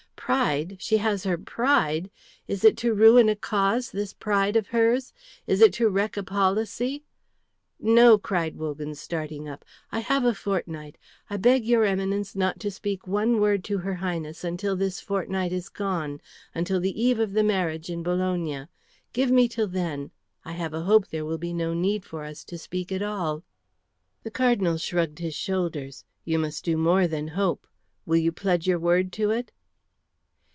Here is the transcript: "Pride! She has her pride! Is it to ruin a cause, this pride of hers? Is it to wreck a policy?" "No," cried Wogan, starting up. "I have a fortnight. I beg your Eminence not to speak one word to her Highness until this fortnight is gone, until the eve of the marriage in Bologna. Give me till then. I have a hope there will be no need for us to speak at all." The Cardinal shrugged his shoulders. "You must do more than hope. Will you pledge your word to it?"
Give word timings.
"Pride! 0.31 0.77
She 0.79 0.95
has 0.95 1.25
her 1.25 1.37
pride! 1.37 2.09
Is 2.47 2.63
it 2.63 2.77
to 2.77 2.93
ruin 2.93 3.27
a 3.27 3.35
cause, 3.35 3.91
this 3.91 4.13
pride 4.13 4.55
of 4.55 4.67
hers? 4.67 5.11
Is 5.45 5.59
it 5.59 5.73
to 5.73 5.89
wreck 5.89 6.15
a 6.15 6.23
policy?" 6.23 7.03
"No," 7.81 8.17
cried 8.17 8.55
Wogan, 8.55 8.95
starting 8.95 9.49
up. 9.49 9.65
"I 9.91 9.99
have 9.99 10.23
a 10.23 10.33
fortnight. 10.33 10.97
I 11.29 11.35
beg 11.35 11.65
your 11.65 11.83
Eminence 11.83 12.33
not 12.33 12.61
to 12.61 12.71
speak 12.71 13.05
one 13.05 13.41
word 13.41 13.61
to 13.65 13.79
her 13.79 13.95
Highness 13.95 14.45
until 14.45 14.77
this 14.77 15.01
fortnight 15.01 15.51
is 15.51 15.67
gone, 15.67 16.21
until 16.55 16.79
the 16.79 16.97
eve 17.01 17.19
of 17.19 17.33
the 17.33 17.43
marriage 17.43 17.89
in 17.89 18.01
Bologna. 18.01 18.67
Give 19.11 19.31
me 19.31 19.49
till 19.49 19.67
then. 19.67 20.11
I 20.45 20.53
have 20.53 20.73
a 20.73 20.83
hope 20.83 21.07
there 21.07 21.25
will 21.25 21.39
be 21.39 21.51
no 21.53 21.73
need 21.73 22.05
for 22.05 22.23
us 22.23 22.45
to 22.45 22.57
speak 22.57 22.89
at 22.93 23.01
all." 23.01 23.43
The 24.23 24.31
Cardinal 24.31 24.77
shrugged 24.77 25.19
his 25.19 25.35
shoulders. 25.35 26.05
"You 26.23 26.39
must 26.39 26.63
do 26.63 26.77
more 26.77 27.05
than 27.05 27.29
hope. 27.29 27.67
Will 28.05 28.17
you 28.17 28.31
pledge 28.31 28.65
your 28.65 28.79
word 28.79 29.11
to 29.13 29.31
it?" 29.31 29.51